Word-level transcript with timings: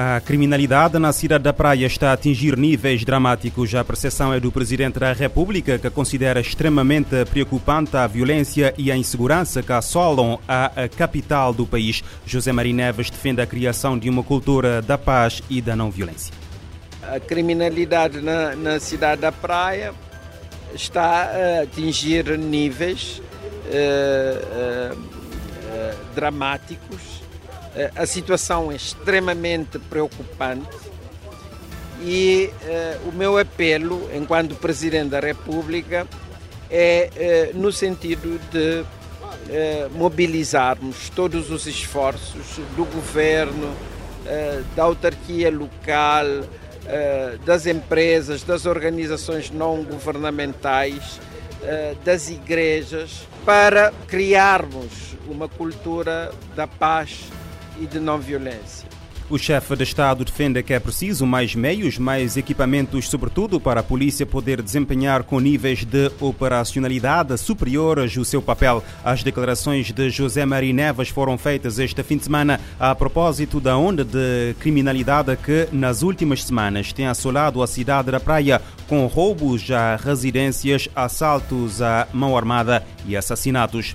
A 0.00 0.20
criminalidade 0.20 0.96
na 0.96 1.12
cidade 1.12 1.42
da 1.42 1.52
Praia 1.52 1.84
está 1.84 2.10
a 2.10 2.12
atingir 2.12 2.56
níveis 2.56 3.04
dramáticos. 3.04 3.74
A 3.74 3.82
percepção 3.82 4.32
é 4.32 4.38
do 4.38 4.52
Presidente 4.52 5.00
da 5.00 5.12
República, 5.12 5.76
que 5.76 5.90
considera 5.90 6.38
extremamente 6.38 7.24
preocupante 7.24 7.96
a 7.96 8.06
violência 8.06 8.72
e 8.78 8.92
a 8.92 8.96
insegurança 8.96 9.60
que 9.60 9.72
assolam 9.72 10.38
a 10.46 10.70
capital 10.96 11.52
do 11.52 11.66
país. 11.66 12.04
José 12.24 12.52
Maria 12.52 12.72
Neves 12.72 13.10
defende 13.10 13.40
a 13.40 13.46
criação 13.46 13.98
de 13.98 14.08
uma 14.08 14.22
cultura 14.22 14.80
da 14.80 14.96
paz 14.96 15.42
e 15.50 15.60
da 15.60 15.74
não 15.74 15.90
violência. 15.90 16.32
A 17.02 17.18
criminalidade 17.18 18.20
na, 18.20 18.54
na 18.54 18.78
cidade 18.78 19.22
da 19.22 19.32
Praia 19.32 19.92
está 20.72 21.24
a 21.24 21.62
atingir 21.64 22.38
níveis 22.38 23.20
uh, 23.66 24.94
uh, 24.94 24.96
uh, 24.96 26.14
dramáticos 26.14 27.18
eh, 27.22 27.27
a 27.94 28.06
situação 28.06 28.72
é 28.72 28.76
extremamente 28.76 29.78
preocupante 29.78 30.68
e 32.00 32.50
uh, 32.62 33.08
o 33.08 33.12
meu 33.12 33.38
apelo, 33.38 34.08
enquanto 34.14 34.54
Presidente 34.54 35.10
da 35.10 35.20
República, 35.20 36.06
é 36.70 37.52
uh, 37.52 37.58
no 37.58 37.72
sentido 37.72 38.40
de 38.50 38.84
mobilizarmos 39.92 41.08
todos 41.08 41.50
os 41.50 41.66
esforços 41.66 42.58
do 42.76 42.84
governo, 42.84 43.74
da 44.76 44.82
autarquia 44.82 45.50
local, 45.50 46.26
das 47.46 47.64
empresas, 47.64 48.42
das 48.42 48.66
organizações 48.66 49.50
não 49.50 49.82
governamentais, 49.84 51.18
das 52.04 52.28
igrejas, 52.28 53.26
para 53.42 53.90
criarmos 54.06 55.16
uma 55.26 55.48
cultura 55.48 56.30
da 56.54 56.66
paz 56.66 57.30
e 57.80 57.86
de 57.86 57.98
não 58.00 58.18
violência. 58.18 58.88
O 59.30 59.36
chefe 59.36 59.76
de 59.76 59.82
Estado 59.82 60.24
defende 60.24 60.62
que 60.62 60.72
é 60.72 60.80
preciso 60.80 61.26
mais 61.26 61.54
meios, 61.54 61.98
mais 61.98 62.38
equipamentos, 62.38 63.10
sobretudo 63.10 63.60
para 63.60 63.80
a 63.80 63.82
polícia 63.82 64.24
poder 64.24 64.62
desempenhar 64.62 65.22
com 65.22 65.38
níveis 65.38 65.84
de 65.84 66.10
operacionalidade 66.18 67.36
superiores 67.36 68.16
o 68.16 68.24
seu 68.24 68.40
papel. 68.40 68.82
As 69.04 69.22
declarações 69.22 69.92
de 69.92 70.08
José 70.08 70.46
Maria 70.46 70.72
Neves 70.72 71.10
foram 71.10 71.36
feitas 71.36 71.78
este 71.78 72.02
fim 72.02 72.16
de 72.16 72.24
semana 72.24 72.58
a 72.80 72.94
propósito 72.94 73.60
da 73.60 73.76
onda 73.76 74.02
de 74.02 74.54
criminalidade 74.60 75.36
que, 75.36 75.68
nas 75.72 76.00
últimas 76.00 76.42
semanas, 76.42 76.94
tem 76.94 77.06
assolado 77.06 77.62
a 77.62 77.66
cidade 77.66 78.10
da 78.10 78.18
Praia 78.18 78.62
com 78.88 79.04
roubos 79.04 79.70
a 79.70 79.96
residências, 79.96 80.88
assaltos 80.96 81.82
à 81.82 82.08
mão 82.14 82.34
armada 82.34 82.82
e 83.06 83.14
assassinatos. 83.14 83.94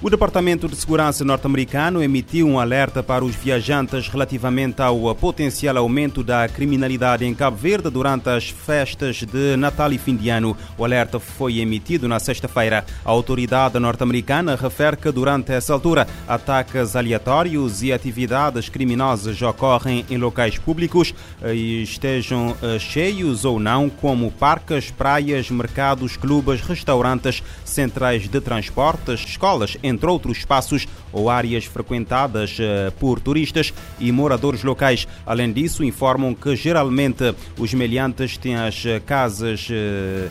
O 0.00 0.08
Departamento 0.08 0.68
de 0.68 0.76
Segurança 0.76 1.24
norte-americano 1.24 2.00
emitiu 2.00 2.46
um 2.46 2.60
alerta 2.60 3.02
para 3.02 3.24
os 3.24 3.34
viajantes 3.34 4.06
relativamente 4.06 4.80
ao 4.80 5.12
potencial 5.16 5.76
aumento 5.76 6.22
da 6.22 6.48
criminalidade 6.48 7.24
em 7.24 7.34
Cabo 7.34 7.56
Verde 7.56 7.90
durante 7.90 8.28
as 8.28 8.48
festas 8.48 9.24
de 9.24 9.56
Natal 9.56 9.92
e 9.92 9.98
fim 9.98 10.14
de 10.14 10.28
ano. 10.28 10.56
O 10.78 10.84
alerta 10.84 11.18
foi 11.18 11.58
emitido 11.58 12.06
na 12.06 12.20
sexta-feira. 12.20 12.86
A 13.04 13.10
autoridade 13.10 13.76
norte-americana 13.80 14.54
refere 14.54 14.96
que 14.96 15.10
durante 15.10 15.50
essa 15.50 15.72
altura 15.72 16.06
ataques 16.28 16.94
aleatórios 16.94 17.82
e 17.82 17.92
atividades 17.92 18.68
criminosas 18.68 19.42
ocorrem 19.42 20.06
em 20.08 20.16
locais 20.16 20.56
públicos, 20.58 21.12
eh, 21.42 21.54
estejam 21.54 22.56
eh, 22.62 22.78
cheios 22.78 23.44
ou 23.44 23.58
não, 23.58 23.90
como 23.90 24.30
parques, 24.30 24.92
praias, 24.92 25.50
mercados, 25.50 26.16
clubes, 26.16 26.60
restaurantes, 26.60 27.42
centrais 27.64 28.28
de 28.28 28.40
transportes, 28.40 29.24
escolas, 29.26 29.76
entre 29.88 30.08
outros 30.08 30.38
espaços 30.38 30.86
ou 31.12 31.30
áreas 31.30 31.64
frequentadas 31.64 32.56
eh, 32.60 32.92
por 32.98 33.20
turistas 33.20 33.72
e 33.98 34.12
moradores 34.12 34.62
locais. 34.62 35.06
Além 35.26 35.52
disso, 35.52 35.84
informam 35.84 36.34
que 36.34 36.54
geralmente 36.54 37.34
os 37.58 37.72
meliantes 37.74 38.36
têm 38.36 38.56
as 38.56 38.84
eh, 38.84 39.00
casas 39.00 39.68
eh, 39.70 40.28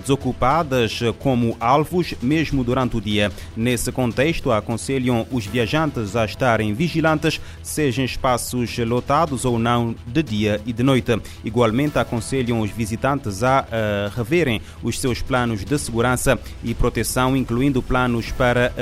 desocupadas 0.00 1.00
como 1.18 1.56
alvos, 1.58 2.14
mesmo 2.20 2.62
durante 2.62 2.96
o 2.96 3.00
dia. 3.00 3.32
Nesse 3.56 3.90
contexto, 3.90 4.52
aconselham 4.52 5.26
os 5.30 5.46
viajantes 5.46 6.14
a 6.14 6.26
estarem 6.26 6.74
vigilantes, 6.74 7.40
sejam 7.62 8.04
espaços 8.04 8.76
lotados 8.78 9.46
ou 9.46 9.58
não, 9.58 9.94
de 10.06 10.22
dia 10.22 10.60
e 10.66 10.74
de 10.74 10.82
noite. 10.82 11.18
Igualmente, 11.42 11.98
aconselham 11.98 12.60
os 12.60 12.70
visitantes 12.70 13.42
a 13.42 13.66
reverem 14.14 14.60
os 14.82 15.00
seus 15.00 15.22
planos 15.22 15.64
de 15.64 15.78
segurança 15.78 16.38
e 16.62 16.74
proteção, 16.74 17.34
incluindo 17.34 17.82
planos 17.82 18.30
para 18.32 18.72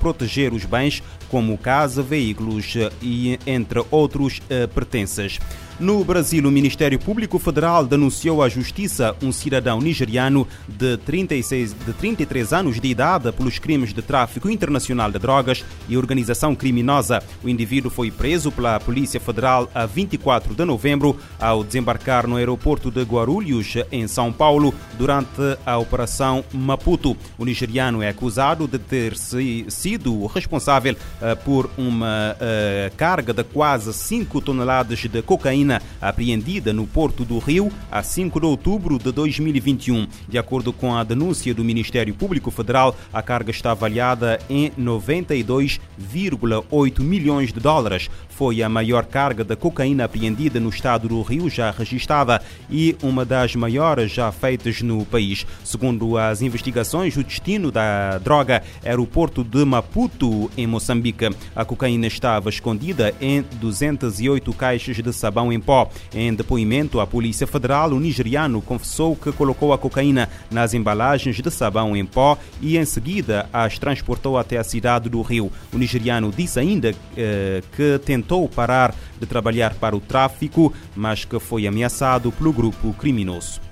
proteger 0.00 0.52
os 0.52 0.64
bens 0.64 1.02
como 1.28 1.56
casa, 1.58 2.02
veículos 2.02 2.74
e 3.02 3.38
entre 3.46 3.84
outros 3.90 4.40
pertences. 4.74 5.38
No 5.78 6.02
Brasil, 6.02 6.42
o 6.42 6.50
Ministério 6.50 6.98
Público 6.98 7.38
Federal 7.38 7.86
denunciou 7.86 8.42
à 8.42 8.48
Justiça 8.48 9.14
um 9.20 9.30
cidadão 9.30 9.78
nigeriano 9.78 10.48
de, 10.66 10.96
36, 10.96 11.76
de 11.84 11.92
33 11.92 12.54
anos 12.54 12.80
de 12.80 12.88
idade 12.88 13.30
pelos 13.30 13.58
crimes 13.58 13.92
de 13.92 14.00
tráfico 14.00 14.48
internacional 14.48 15.12
de 15.12 15.18
drogas 15.18 15.62
e 15.86 15.98
organização 15.98 16.54
criminosa. 16.54 17.22
O 17.44 17.48
indivíduo 17.50 17.90
foi 17.90 18.10
preso 18.10 18.50
pela 18.50 18.80
Polícia 18.80 19.20
Federal 19.20 19.70
a 19.74 19.84
24 19.84 20.54
de 20.54 20.64
novembro 20.64 21.14
ao 21.38 21.62
desembarcar 21.62 22.26
no 22.26 22.36
aeroporto 22.36 22.90
de 22.90 23.02
Guarulhos, 23.02 23.74
em 23.92 24.08
São 24.08 24.32
Paulo, 24.32 24.74
durante 24.96 25.58
a 25.66 25.76
Operação 25.76 26.42
Maputo. 26.54 27.14
O 27.36 27.44
nigeriano 27.44 28.00
é 28.00 28.08
acusado 28.08 28.66
de 28.66 28.78
ter 28.78 29.14
sido 29.14 30.24
responsável 30.24 30.96
eh, 31.20 31.34
por 31.34 31.68
uma 31.76 32.34
eh, 32.40 32.90
carga 32.96 33.34
de 33.34 33.44
quase 33.44 33.92
5 33.92 34.40
toneladas 34.40 35.00
de 35.00 35.20
cocaína 35.20 35.65
cocaína 35.66 35.82
apreendida 36.00 36.72
no 36.72 36.86
Porto 36.86 37.24
do 37.24 37.38
Rio 37.38 37.70
a 37.90 38.00
5 38.02 38.40
de 38.40 38.46
outubro 38.46 38.98
de 38.98 39.10
2021. 39.10 40.06
De 40.28 40.38
acordo 40.38 40.72
com 40.72 40.94
a 40.94 41.02
denúncia 41.02 41.52
do 41.52 41.64
Ministério 41.64 42.14
Público 42.14 42.48
Federal, 42.50 42.96
a 43.12 43.20
carga 43.22 43.50
está 43.50 43.72
avaliada 43.72 44.38
em 44.48 44.70
92,8 44.70 47.00
milhões 47.00 47.52
de 47.52 47.60
dólares. 47.60 48.08
Foi 48.28 48.62
a 48.62 48.68
maior 48.68 49.04
carga 49.06 49.42
de 49.42 49.56
cocaína 49.56 50.04
apreendida 50.04 50.60
no 50.60 50.68
estado 50.68 51.08
do 51.08 51.20
Rio 51.22 51.50
já 51.50 51.70
registrada 51.70 52.40
e 52.70 52.94
uma 53.02 53.24
das 53.24 53.56
maiores 53.56 54.12
já 54.12 54.30
feitas 54.30 54.82
no 54.82 55.06
país. 55.06 55.46
Segundo 55.64 56.18
as 56.18 56.42
investigações, 56.42 57.16
o 57.16 57.24
destino 57.24 57.72
da 57.72 58.18
droga 58.18 58.62
era 58.84 59.00
o 59.00 59.06
porto 59.06 59.42
de 59.42 59.64
Maputo, 59.64 60.50
em 60.56 60.66
Moçambique. 60.66 61.30
A 61.54 61.64
cocaína 61.64 62.06
estava 62.06 62.50
escondida 62.50 63.14
em 63.20 63.42
208 63.58 64.52
caixas 64.52 64.96
de 64.96 65.12
sabão 65.12 65.52
em 65.52 65.55
em 65.56 65.60
pó. 65.60 65.90
Em 66.14 66.32
depoimento 66.32 67.00
à 67.00 67.06
Polícia 67.06 67.46
Federal, 67.46 67.90
o 67.90 67.98
nigeriano 67.98 68.62
confessou 68.62 69.16
que 69.16 69.32
colocou 69.32 69.72
a 69.72 69.78
cocaína 69.78 70.28
nas 70.50 70.74
embalagens 70.74 71.36
de 71.36 71.50
sabão 71.50 71.96
em 71.96 72.04
pó 72.04 72.38
e 72.60 72.76
em 72.76 72.84
seguida 72.84 73.48
as 73.52 73.78
transportou 73.78 74.38
até 74.38 74.58
a 74.58 74.64
cidade 74.64 75.08
do 75.08 75.22
Rio. 75.22 75.50
O 75.72 75.78
nigeriano 75.78 76.32
disse 76.34 76.60
ainda 76.60 76.94
eh, 77.16 77.62
que 77.74 77.98
tentou 78.04 78.48
parar 78.48 78.94
de 79.18 79.26
trabalhar 79.26 79.74
para 79.74 79.96
o 79.96 80.00
tráfico, 80.00 80.72
mas 80.94 81.24
que 81.24 81.38
foi 81.40 81.66
ameaçado 81.66 82.30
pelo 82.30 82.52
grupo 82.52 82.92
criminoso. 82.94 83.65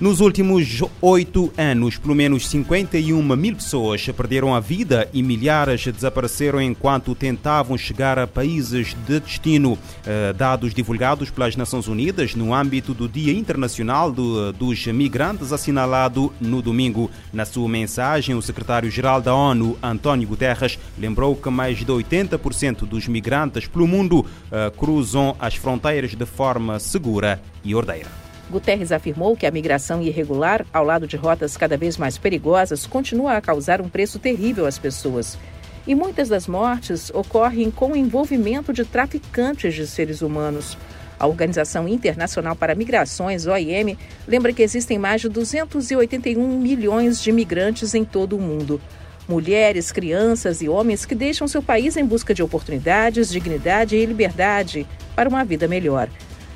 Nos 0.00 0.20
últimos 0.20 0.80
oito 1.02 1.52
anos, 1.58 1.98
pelo 1.98 2.14
menos 2.14 2.46
51 2.46 3.20
mil 3.34 3.56
pessoas 3.56 4.06
perderam 4.06 4.54
a 4.54 4.60
vida 4.60 5.08
e 5.12 5.24
milhares 5.24 5.84
desapareceram 5.84 6.62
enquanto 6.62 7.16
tentavam 7.16 7.76
chegar 7.76 8.16
a 8.16 8.24
países 8.24 8.94
de 9.08 9.18
destino. 9.18 9.76
Eh, 10.06 10.32
dados 10.34 10.72
divulgados 10.72 11.30
pelas 11.30 11.56
Nações 11.56 11.88
Unidas 11.88 12.36
no 12.36 12.54
âmbito 12.54 12.94
do 12.94 13.08
Dia 13.08 13.32
Internacional 13.32 14.12
do, 14.12 14.52
dos 14.52 14.86
Migrantes, 14.86 15.52
assinalado 15.52 16.32
no 16.40 16.62
domingo. 16.62 17.10
Na 17.32 17.44
sua 17.44 17.68
mensagem, 17.68 18.36
o 18.36 18.42
secretário-geral 18.42 19.20
da 19.20 19.34
ONU, 19.34 19.76
António 19.82 20.28
Guterres, 20.28 20.78
lembrou 20.96 21.34
que 21.34 21.50
mais 21.50 21.78
de 21.78 21.86
80% 21.86 22.86
dos 22.86 23.08
migrantes 23.08 23.66
pelo 23.66 23.88
mundo 23.88 24.20
uh, 24.20 24.70
cruzam 24.76 25.34
as 25.40 25.56
fronteiras 25.56 26.14
de 26.14 26.24
forma 26.24 26.78
segura 26.78 27.42
e 27.64 27.74
ordeira. 27.74 28.27
Guterres 28.50 28.92
afirmou 28.92 29.36
que 29.36 29.46
a 29.46 29.50
migração 29.50 30.02
irregular, 30.02 30.64
ao 30.72 30.84
lado 30.84 31.06
de 31.06 31.16
rotas 31.16 31.56
cada 31.56 31.76
vez 31.76 31.96
mais 31.96 32.16
perigosas, 32.16 32.86
continua 32.86 33.36
a 33.36 33.40
causar 33.40 33.80
um 33.80 33.88
preço 33.88 34.18
terrível 34.18 34.66
às 34.66 34.78
pessoas. 34.78 35.38
E 35.86 35.94
muitas 35.94 36.28
das 36.28 36.46
mortes 36.46 37.10
ocorrem 37.10 37.70
com 37.70 37.92
o 37.92 37.96
envolvimento 37.96 38.72
de 38.72 38.84
traficantes 38.84 39.74
de 39.74 39.86
seres 39.86 40.22
humanos. 40.22 40.76
A 41.18 41.26
Organização 41.26 41.88
Internacional 41.88 42.54
para 42.54 42.74
Migrações, 42.74 43.46
OIM, 43.46 43.96
lembra 44.26 44.52
que 44.52 44.62
existem 44.62 44.98
mais 44.98 45.20
de 45.20 45.28
281 45.28 46.58
milhões 46.58 47.20
de 47.20 47.32
migrantes 47.32 47.94
em 47.94 48.04
todo 48.04 48.36
o 48.36 48.40
mundo. 48.40 48.80
Mulheres, 49.28 49.92
crianças 49.92 50.62
e 50.62 50.68
homens 50.68 51.04
que 51.04 51.14
deixam 51.14 51.46
seu 51.46 51.62
país 51.62 51.96
em 51.96 52.04
busca 52.04 52.32
de 52.32 52.42
oportunidades, 52.42 53.28
dignidade 53.28 53.96
e 53.96 54.06
liberdade 54.06 54.86
para 55.14 55.28
uma 55.28 55.44
vida 55.44 55.68
melhor. 55.68 56.08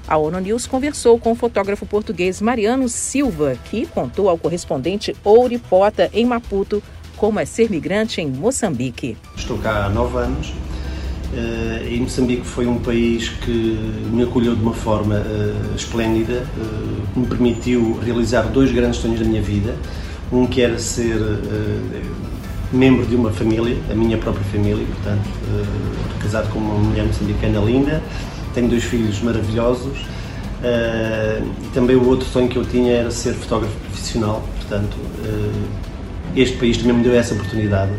A 0.07 0.17
ONU 0.17 0.39
News 0.41 0.67
conversou 0.67 1.19
com 1.19 1.33
o 1.33 1.35
fotógrafo 1.35 1.87
português 1.87 2.41
Mariano 2.41 2.89
Silva, 2.89 3.57
que 3.65 3.87
contou 3.87 4.29
ao 4.29 4.39
correspondente 4.39 5.15
Ouri 5.25 5.59
Pota, 5.59 6.11
em 6.13 6.27
Maputo, 6.27 6.83
como 7.17 7.39
é 7.39 7.45
ser 7.45 7.71
migrante 7.71 8.21
em 8.21 8.29
Moçambique. 8.29 9.17
Estou 9.37 9.59
cá 9.59 9.87
há 9.87 9.89
nove 9.89 10.19
anos 10.19 10.53
Uh, 11.33 11.89
e 11.89 11.99
Moçambique 11.99 12.47
foi 12.47 12.67
um 12.67 12.79
país 12.79 13.31
que 13.31 13.51
me 14.13 14.23
acolheu 14.23 14.55
de 14.55 14.61
uma 14.61 14.75
forma 14.75 15.15
uh, 15.15 15.75
esplêndida, 15.75 16.47
uh, 16.59 17.19
me 17.19 17.27
permitiu 17.27 17.99
realizar 18.05 18.43
dois 18.43 18.71
grandes 18.71 19.01
sonhos 19.01 19.19
da 19.19 19.25
minha 19.25 19.41
vida. 19.41 19.75
Um 20.31 20.47
que 20.47 20.61
era 20.61 20.79
ser 20.79 21.19
membro 22.73 23.07
de 23.07 23.15
uma 23.15 23.31
família, 23.31 23.77
a 23.91 23.95
minha 23.95 24.17
própria 24.17 24.45
família, 24.45 24.83
portanto, 24.87 25.29
casado 26.23 26.51
com 26.51 26.59
uma 26.59 26.75
mulher 26.75 27.05
moçambicana 27.05 27.61
linda, 27.61 28.03
tenho 28.53 28.69
dois 28.69 28.85
filhos 28.85 29.21
maravilhosos. 29.21 29.99
e 30.63 31.69
também 31.75 31.97
o 31.97 32.09
outro 32.09 32.27
sonho 32.29 32.49
que 32.49 32.57
eu 32.57 32.65
tinha 32.65 32.93
era 32.93 33.11
ser 33.11 33.35
fotógrafo 33.35 33.75
profissional, 33.81 34.43
portanto, 34.57 34.97
este 36.37 36.57
país 36.57 36.77
também 36.79 36.95
me 36.95 37.03
deu 37.03 37.15
essa 37.15 37.35
oportunidade, 37.35 37.93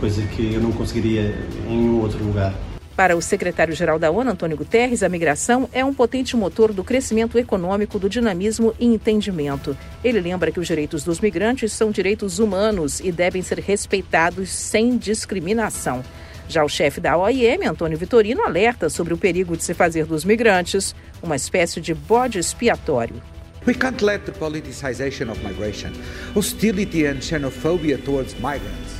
coisa 0.00 0.20
que 0.22 0.54
eu 0.54 0.60
não 0.60 0.72
conseguiria 0.72 1.34
em 1.68 1.76
nenhum 1.76 2.00
outro 2.00 2.22
lugar. 2.24 2.52
Para 2.96 3.16
o 3.16 3.22
secretário-geral 3.22 3.98
da 3.98 4.10
ONU, 4.10 4.30
Antônio 4.30 4.58
Guterres, 4.58 5.02
a 5.02 5.08
migração 5.08 5.66
é 5.72 5.82
um 5.82 5.94
potente 5.94 6.36
motor 6.36 6.70
do 6.70 6.84
crescimento 6.84 7.38
econômico, 7.38 7.98
do 7.98 8.10
dinamismo 8.10 8.74
e 8.78 8.84
entendimento. 8.84 9.74
Ele 10.04 10.20
lembra 10.20 10.52
que 10.52 10.60
os 10.60 10.66
direitos 10.66 11.02
dos 11.02 11.18
migrantes 11.18 11.72
são 11.72 11.90
direitos 11.90 12.38
humanos 12.38 13.00
e 13.00 13.10
devem 13.10 13.40
ser 13.40 13.58
respeitados 13.60 14.50
sem 14.50 14.98
discriminação. 14.98 16.02
Já 16.50 16.64
o 16.64 16.68
chefe 16.68 17.00
da 17.00 17.16
OIM, 17.16 17.64
Antônio 17.64 17.96
Vitorino, 17.96 18.42
alerta 18.42 18.90
sobre 18.90 19.14
o 19.14 19.16
perigo 19.16 19.56
de 19.56 19.62
se 19.62 19.72
fazer 19.72 20.04
dos 20.04 20.24
migrantes 20.24 20.96
uma 21.22 21.36
espécie 21.36 21.80
de 21.80 21.94
bode 21.94 22.40
expiatório. 22.40 23.22
We 23.68 23.74
can't 23.74 24.04
let 24.04 24.24
the 24.24 24.32
politicization 24.32 25.30
of 25.30 25.40
migration, 25.44 25.92
hostility 26.34 27.06
and 27.06 27.20
xenophobia 27.20 27.98
towards 27.98 28.34
migrants 28.40 28.98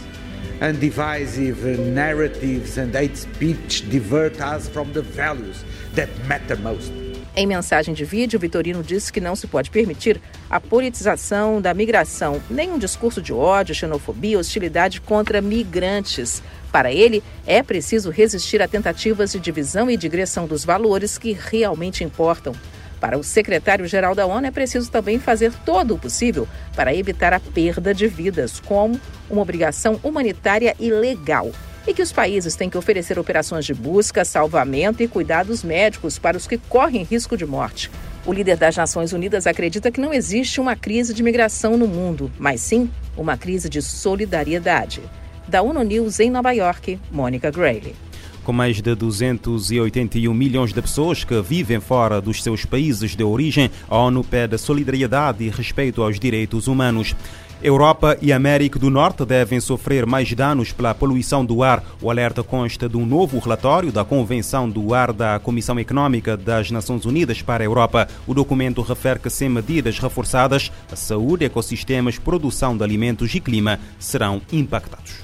and 0.61 0.75
divisive 0.79 1.77
narratives 1.93 2.79
and 2.79 2.95
hate 2.95 3.17
speech 3.17 3.83
divert 3.91 4.41
us 4.41 4.69
from 4.69 4.93
the 4.93 5.03
values 5.03 5.65
that 5.97 6.09
matter 6.29 6.57
most. 6.57 6.93
Em 7.35 7.49
mensagem 7.49 7.95
de 7.95 8.05
vídeo, 8.05 8.39
Vitorino 8.39 8.81
disse 8.81 9.13
que 9.13 9.21
não 9.21 9.35
se 9.35 9.49
pode 9.49 9.71
permitir 9.71 10.21
a 10.51 10.61
politização 10.61 11.61
da 11.61 11.73
migração, 11.73 12.43
nem 12.51 12.73
um 12.73 12.79
discurso 12.79 13.23
de 13.23 13.33
ódio, 13.33 13.73
xenofobia, 13.73 14.37
hostilidade 14.37 15.01
contra 15.01 15.41
migrantes. 15.41 16.43
Para 16.73 16.93
ele, 16.93 17.23
é 17.47 17.63
preciso 17.63 18.11
resistir 18.11 18.61
a 18.61 18.67
tentativas 18.67 19.31
de 19.31 19.39
divisão 19.39 19.89
e 19.89 19.97
digressão 19.97 20.49
dos 20.49 20.65
valores 20.65 21.17
que 21.17 21.33
realmente 21.33 22.03
importam. 22.03 22.53
Para 23.01 23.17
o 23.17 23.23
secretário-geral 23.23 24.15
da 24.15 24.27
ONU, 24.27 24.47
é 24.47 24.51
preciso 24.51 24.91
também 24.91 25.21
fazer 25.21 25.53
todo 25.65 25.95
o 25.95 25.99
possível 25.99 26.49
para 26.75 26.95
evitar 26.95 27.33
a 27.33 27.41
perda 27.41 27.95
de 27.95 28.09
vidas, 28.09 28.61
como 28.61 29.01
uma 29.31 29.41
obrigação 29.41 30.01
humanitária 30.03 30.75
e 30.81 30.91
legal. 30.91 31.51
E 31.87 31.95
que 31.95 32.03
os 32.03 32.13
países 32.13 32.57
têm 32.57 32.69
que 32.69 32.77
oferecer 32.77 33.19
operações 33.19 33.65
de 33.65 33.73
busca, 33.73 34.25
salvamento 34.25 35.03
e 35.03 35.09
cuidados 35.09 35.63
médicos 35.63 36.19
para 36.19 36.37
os 36.37 36.47
que 36.47 36.59
correm 36.59 37.05
risco 37.05 37.37
de 37.37 37.47
morte. 37.47 37.91
O 38.27 38.33
líder 38.33 38.57
das 38.57 38.77
Nações 38.77 39.13
Unidas 39.13 39.47
acredita 39.47 39.91
que 39.91 40.01
não 40.01 40.13
existe 40.13 40.61
uma 40.61 40.77
crise 40.77 41.15
de 41.15 41.23
migração 41.23 41.77
no 41.77 41.89
mundo, 41.89 42.31
mas 42.39 42.61
sim 42.61 42.91
uma 43.17 43.37
crise 43.37 43.69
de 43.69 43.81
solidariedade. 43.81 45.01
Da 45.49 45.63
ONU 45.63 45.83
News 45.83 46.21
em 46.21 46.31
Nova 46.31 46.53
York, 46.53 46.99
Mônica 47.11 47.51
Grayley 47.51 47.95
com 48.43 48.55
mais 48.55 48.81
de 48.83 48.95
281 48.95 50.33
milhões 50.35 50.73
de 50.73 50.83
pessoas 50.83 51.23
que 51.23 51.41
vivem 51.41 51.79
fora 51.79 52.21
dos 52.21 52.43
seus 52.43 52.65
países 52.65 53.15
de 53.15 53.23
origem, 53.23 53.71
a 53.89 53.97
ONU 53.99 54.25
pede 54.25 54.59
solidariedade 54.59 55.45
e 55.45 55.51
respeito 55.51 56.03
aos 56.03 56.19
direitos 56.19 56.67
humanos. 56.67 57.15
Europa 57.63 58.17
e 58.23 58.33
América 58.33 58.79
do 58.79 58.89
Norte 58.89 59.23
devem 59.27 59.61
sofrer 59.61 60.07
mais 60.07 60.33
danos 60.33 60.73
pela 60.73 60.95
poluição 60.95 61.45
do 61.45 61.63
ar. 61.63 61.85
O 62.01 62.11
alerta 62.11 62.43
consta 62.43 62.89
de 62.89 62.97
um 62.97 63.05
novo 63.05 63.39
relatório 63.39 63.93
da 63.93 64.03
Convenção 64.03 64.69
do 64.69 64.95
Ar 64.95 65.13
da 65.13 65.39
Comissão 65.39 65.79
Econômica 65.79 66.39
das 66.39 66.71
Nações 66.71 67.05
Unidas 67.05 67.43
para 67.43 67.63
a 67.63 67.67
Europa. 67.67 68.09
O 68.27 68.33
documento 68.33 68.81
refere 68.81 69.19
que, 69.19 69.29
sem 69.29 69.51
medidas 69.51 69.99
reforçadas, 69.99 70.73
a 70.91 70.97
saúde, 70.97 71.45
ecossistemas, 71.45 72.19
produção 72.19 72.75
de 72.75 72.83
alimentos 72.83 73.35
e 73.35 73.41
clima 73.41 73.79
serão 73.99 74.41
impactados. 74.51 75.21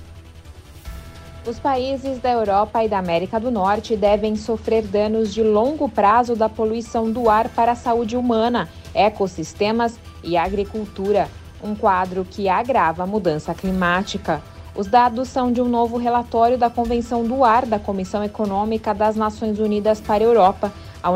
Os 1.46 1.58
países 1.58 2.18
da 2.18 2.32
Europa 2.32 2.84
e 2.84 2.88
da 2.88 2.98
América 2.98 3.40
do 3.40 3.50
Norte 3.50 3.96
devem 3.96 4.36
sofrer 4.36 4.82
danos 4.82 5.32
de 5.32 5.42
longo 5.42 5.88
prazo 5.88 6.36
da 6.36 6.50
poluição 6.50 7.10
do 7.10 7.30
ar 7.30 7.48
para 7.48 7.72
a 7.72 7.76
saúde 7.76 8.14
humana, 8.14 8.68
ecossistemas 8.92 9.98
e 10.22 10.36
agricultura, 10.36 11.30
um 11.62 11.74
quadro 11.74 12.24
que 12.24 12.48
agrava 12.48 13.02
a 13.02 13.06
mudança 13.06 13.54
climática. 13.54 14.42
Os 14.74 14.86
dados 14.86 15.28
são 15.28 15.50
de 15.50 15.60
um 15.60 15.68
novo 15.68 15.96
relatório 15.96 16.58
da 16.58 16.68
Convenção 16.68 17.24
do 17.24 17.44
Ar 17.44 17.64
da 17.64 17.78
Comissão 17.78 18.22
Econômica 18.22 18.92
das 18.92 19.16
Nações 19.16 19.58
Unidas 19.58 20.00
para 20.00 20.22
a 20.22 20.26
Europa, 20.26 20.72
a. 21.02 21.10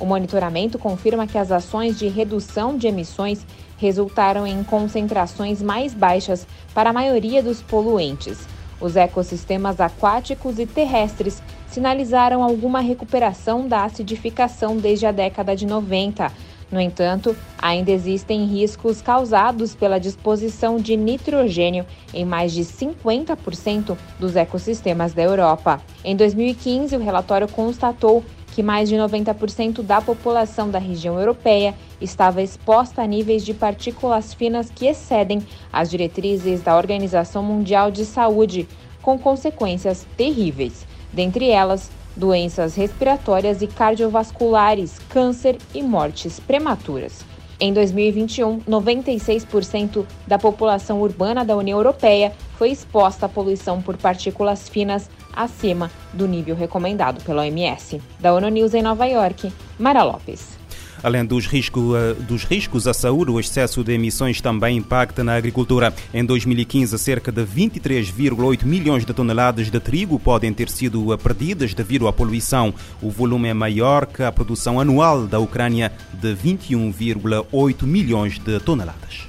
O 0.00 0.06
monitoramento 0.06 0.78
confirma 0.78 1.26
que 1.26 1.36
as 1.36 1.52
ações 1.52 1.98
de 1.98 2.08
redução 2.08 2.78
de 2.78 2.86
emissões 2.86 3.44
resultaram 3.76 4.46
em 4.46 4.64
concentrações 4.64 5.60
mais 5.60 5.92
baixas 5.92 6.46
para 6.74 6.88
a 6.88 6.92
maioria 6.92 7.42
dos 7.42 7.60
poluentes. 7.60 8.48
Os 8.80 8.96
ecossistemas 8.96 9.78
aquáticos 9.78 10.58
e 10.58 10.64
terrestres 10.64 11.42
sinalizaram 11.68 12.42
alguma 12.42 12.80
recuperação 12.80 13.68
da 13.68 13.84
acidificação 13.84 14.78
desde 14.78 15.06
a 15.06 15.12
década 15.12 15.54
de 15.54 15.66
90. 15.66 16.32
No 16.70 16.80
entanto, 16.80 17.36
ainda 17.58 17.90
existem 17.90 18.44
riscos 18.46 19.02
causados 19.02 19.74
pela 19.74 19.98
disposição 19.98 20.76
de 20.76 20.96
nitrogênio 20.96 21.84
em 22.14 22.24
mais 22.24 22.52
de 22.52 22.62
50% 22.62 23.96
dos 24.18 24.36
ecossistemas 24.36 25.12
da 25.12 25.22
Europa. 25.22 25.82
Em 26.04 26.14
2015, 26.14 26.94
o 26.96 27.02
relatório 27.02 27.48
constatou 27.48 28.24
que 28.52 28.62
mais 28.62 28.88
de 28.88 28.96
90% 28.96 29.82
da 29.82 30.00
população 30.00 30.70
da 30.70 30.78
região 30.78 31.18
europeia 31.18 31.74
estava 32.00 32.42
exposta 32.42 33.02
a 33.02 33.06
níveis 33.06 33.44
de 33.44 33.54
partículas 33.54 34.34
finas 34.34 34.70
que 34.70 34.86
excedem 34.86 35.42
as 35.72 35.90
diretrizes 35.90 36.62
da 36.62 36.76
Organização 36.76 37.42
Mundial 37.42 37.90
de 37.90 38.04
Saúde, 38.04 38.68
com 39.02 39.18
consequências 39.18 40.06
terríveis, 40.16 40.86
dentre 41.12 41.48
elas 41.48 41.90
doenças 42.20 42.74
respiratórias 42.74 43.62
e 43.62 43.66
cardiovasculares, 43.66 44.98
câncer 45.08 45.56
e 45.74 45.82
mortes 45.82 46.38
prematuras. 46.38 47.24
Em 47.58 47.72
2021, 47.72 48.60
96% 48.60 50.06
da 50.26 50.38
população 50.38 51.00
urbana 51.00 51.44
da 51.44 51.56
União 51.56 51.78
Europeia 51.78 52.32
foi 52.56 52.70
exposta 52.70 53.26
à 53.26 53.28
poluição 53.28 53.82
por 53.82 53.96
partículas 53.96 54.68
finas 54.68 55.10
acima 55.34 55.90
do 56.12 56.28
nível 56.28 56.54
recomendado 56.54 57.22
pela 57.24 57.42
OMS. 57.42 58.00
Da 58.18 58.34
ONU 58.34 58.48
News 58.48 58.74
em 58.74 58.82
Nova 58.82 59.06
York, 59.06 59.52
Mara 59.78 60.02
Lopes. 60.02 60.59
Além 61.02 61.24
dos, 61.24 61.46
risco, 61.46 61.96
eh, 61.96 62.14
dos 62.14 62.44
riscos 62.44 62.86
à 62.86 62.94
saúde, 62.94 63.30
o 63.30 63.40
excesso 63.40 63.82
de 63.82 63.92
emissões 63.92 64.40
também 64.40 64.76
impacta 64.76 65.24
na 65.24 65.34
agricultura. 65.34 65.94
Em 66.12 66.24
2015, 66.24 66.98
cerca 66.98 67.32
de 67.32 67.42
23,8 67.42 68.64
milhões 68.64 69.04
de 69.04 69.12
toneladas 69.12 69.70
de 69.70 69.80
trigo 69.80 70.18
podem 70.18 70.52
ter 70.52 70.68
sido 70.68 71.16
perdidas 71.18 71.74
devido 71.74 72.06
à 72.06 72.12
poluição. 72.12 72.74
O 73.00 73.10
volume 73.10 73.48
é 73.48 73.54
maior 73.54 74.06
que 74.06 74.22
a 74.22 74.30
produção 74.30 74.78
anual 74.78 75.26
da 75.26 75.38
Ucrânia, 75.38 75.92
de 76.12 76.34
21,8 76.34 77.84
milhões 77.84 78.38
de 78.38 78.60
toneladas. 78.60 79.28